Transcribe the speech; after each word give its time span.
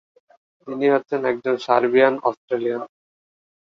তিনি 0.67 0.85
হচ্ছেন 0.93 1.21
একজন 1.31 1.55
সার্বিয়ান-অস্ট্রেলিয়ান। 1.65 2.81